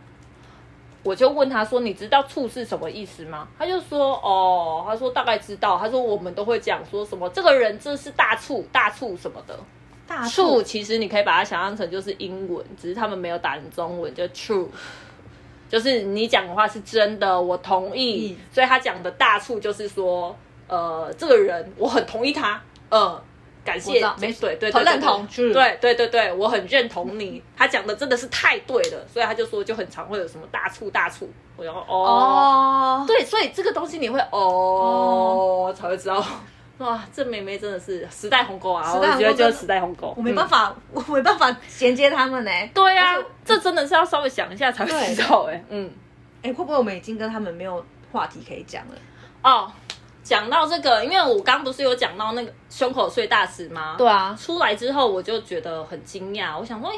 [1.06, 5.78] 我就问他说：“你知道‘醋’是什么意思吗？”他就说：“哦，他说大概知道。
[5.78, 9.60] 他说我们都会讲说什么这个人这是大醋大醋什么的。
[10.08, 14.70] 大 true 其实你可以把它想象成就是英文，只是他们没有打成中文，就 true，
[15.68, 18.46] 就是你讲的话是真的，我同意嗯。
[18.54, 20.34] 所以他讲的大醋就是说，
[20.70, 22.62] 呃，这个人我很同意他，
[22.94, 23.22] 呃，
[23.66, 27.42] 感我谢没对对对很对认同对对对对对，我很认同你。
[27.58, 31.96] 他讲的真的是太对了，所以他就说就很常会有什么大促大促，我然后哦
[33.02, 36.24] 哦，对，所以这个东西你会哦才会知道。
[36.80, 38.94] 哇，这妹妹真的是时代鸿沟啊！
[38.94, 40.70] 我觉得就是时代鸿沟，我没办法。
[40.70, 42.52] 法，我没办法衔接他们呢。
[42.74, 45.90] 对啊这真的是要稍微想一下才会知道哎、嗯，
[46.42, 48.96] 哎，会不会我们已经跟他们没有话题可以讲了？
[49.44, 49.72] 哦，
[50.24, 53.96] 讲到这个，因为我刚不是有讲到那个胸口碎大石吗？
[53.98, 56.96] 对啊，出来之后我就觉得很惊讶，我想说，哎、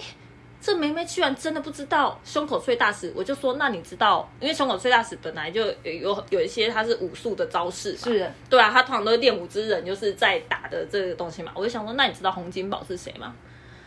[0.61, 11.51] 这梅梅居然真的不知道胸口碎大石，我就说，那你知道，因为胸口碎大石本来就有有有一些它是武术的招式嘛，是对啊，他通常都是练武之人，就是在打的这个东西嘛。
[11.55, 13.33] 我就想说，那你知道洪金宝是谁吗？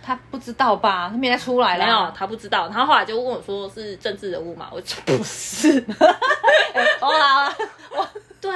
[0.00, 1.08] 他不知道吧？
[1.12, 1.84] 他没再出来了。
[1.84, 2.68] 没有，他不知道。
[2.68, 5.84] 他后来就问我说是政治人物嘛，我就 不是。
[6.98, 7.44] 好 啦
[7.90, 8.50] 好啦，对，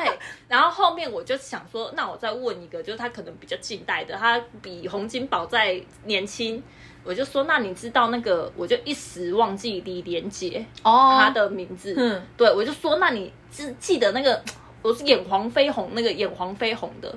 [0.49, 6.63] 然后后面我就想说，那我再问一个，就是他可能比较近代的，他比洪金宝再年轻。
[7.05, 8.53] 我就说，那你知道那个？
[8.57, 11.95] 我就一时忘记李连杰哦，他的名字。
[11.97, 14.41] 嗯，对，我就说，那你记记得那个
[14.83, 17.13] 我是演黄飞鸿那个演黄飞鸿的，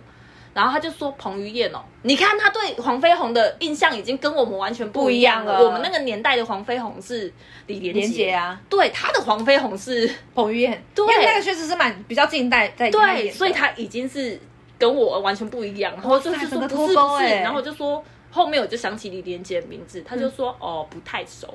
[0.55, 5.63] 然后他就说彭于晏哦，你看他对黄飞鸿的印象已经跟我们完全不一样了。
[5.63, 7.31] 我们那个年代的黄飞鸿是
[7.67, 14.39] 李连连杰啊，对，他的黄飞鸿是彭于晏，对因为那个确实是蛮比较近代在演对，所以他已经是
[14.79, 15.93] 跟我完全不一样。
[15.93, 18.03] 然后就是说不是不是，然后我就说。
[18.31, 21.47] 后面我就想起李连杰的名字，他就说、哦不太熟。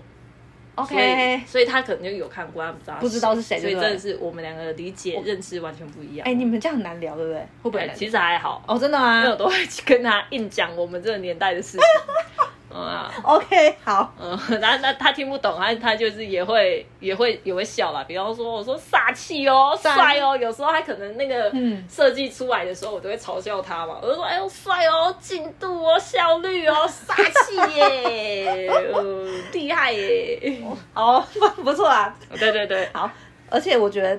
[0.77, 6.27] OK，所以他可能就有看过，他不知道不知道是谁所以真的是我们两个的理解认知完全不一样。
[6.27, 7.41] 哎、你们这样很难聊，对不对？
[7.62, 11.81] 会不会其实还好，哦，真的因为我吗都会去跟他硬讲我们这个年代的事情。
[12.73, 18.05] 嗯啊，？OK，好，嗯，然后那他听不懂，他他就是也会也会也会笑啦。
[18.05, 23.99] 比方说，我说煞气哦，煞帅哦，有时候他可能那个嗯设计出来的时候，我都会嘲笑他嘛。
[24.01, 27.14] 我就说，哎呦帅哦，进度哦，效率哦，煞
[27.45, 29.03] 气耶，呃
[29.53, 30.62] 厉害耶。
[30.95, 31.25] 哦，
[31.57, 33.11] 不 不错啊，对对对，好，
[33.51, 34.16] 而且我觉得，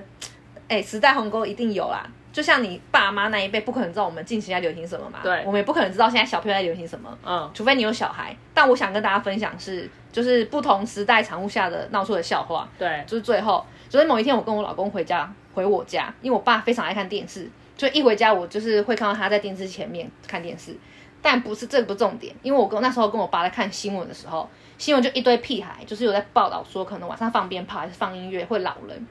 [0.68, 2.06] 哎、时代鸿沟一定有啦。
[2.32, 5.42] 就像你爸妈那一辈，不可能知道我们近期在流行什么嘛，对。
[5.44, 8.34] 我们也不可能知道现在小朋友在流行什么，嗯，除非你有小孩。
[8.54, 12.66] 但我想跟大家分享是，就是不同时代产物下的闹出的笑话。
[12.78, 20.74] 对，就是最后，就是某一天我跟我老公回家回我家，因为我爸非常爱看电视，就一回家我就是会看到他在电视前面看电视，
[21.20, 29.06] 但不是这个不重点，因为我跟那时候跟我爸在看新闻的时候，新闻就一堆屁孩，就是有在报道说可能晚上放鞭炮还是放音乐会老人，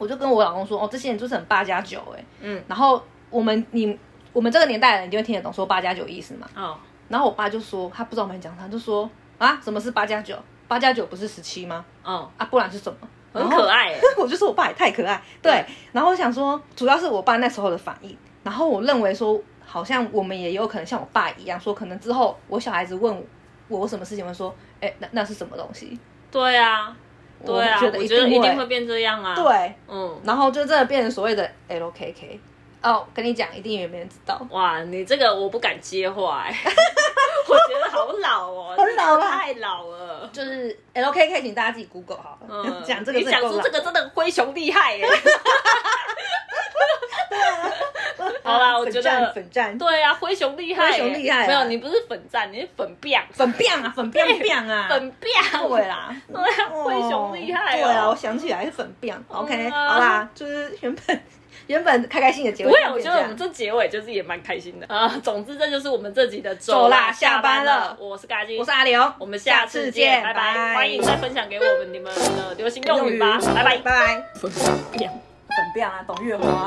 [0.00, 3.96] 我就跟我老公说，哦，这些人就是很八加九哎，嗯，然后我们你
[4.32, 6.78] 我们这个年代的人一定会听得懂说八加九意思嘛，哦，
[7.08, 10.34] 然后我爸就说他不知道我们讲他，就说啊什么是八加九？
[10.66, 11.84] 八加九不是十七吗？
[12.02, 13.08] 哦，啊，不然是什么？
[13.32, 14.00] 很可爱耶。
[14.16, 15.66] 我就说我爸也太可爱，对对。
[15.92, 23.24] 然后我想说，主要是我爸那时候的反应，然后我认为说，好像我们也有可能像我爸一样，说可能之后我小孩子问
[23.68, 25.98] 我什么事情，会说，哎，那那是什么东西？
[26.30, 26.96] 对啊，
[27.44, 32.38] 对啊，我觉得一一定会变这样啊。，对，嗯，然后就真的变成所谓的 LKK。
[32.82, 34.40] 哦，跟你讲，一定也没人知道。
[34.50, 36.54] 哇，你这个我不敢接话哎，
[37.50, 40.28] 我觉得好老哦， 很老啦太老了。
[40.32, 42.46] 就是 LKK，请大家自己 Google 好了。
[42.48, 45.06] 嗯， 讲这个你讲出这个真的灰熊厉害耶。
[48.42, 51.46] 好啦，我觉得粉战，对啊，灰熊厉害，灰熊厉害啊。
[51.46, 55.32] 没有，你不是粉战，你是粉变，粉变啊，粉变变啊，粉变，
[55.68, 57.84] 对啦，对啊，灰熊厉害哦。
[57.84, 59.16] 对啊，我想起来是粉变。
[59.28, 61.22] OK，好啦，就是原本
[61.70, 64.86] 原本开开心的结尾，不会，我觉得我们这结尾就是也蛮开心的。
[64.92, 65.08] 啊。
[65.22, 67.96] 总之，这就是我们这集的走啦下班了。
[68.00, 70.74] 我是嘎金，我是阿刘，我们下次见，拜拜！
[70.74, 73.78] 欢迎再分享给我们你们的流行用语吧，拜拜。
[73.78, 74.24] 拜拜。
[74.34, 74.50] 粉
[74.90, 76.66] 变粉变啊，董月花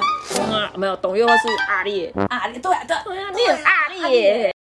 [0.55, 4.52] 啊，没有，董月花是阿烈，啊，对啊对啊，对啊，你很阿烈。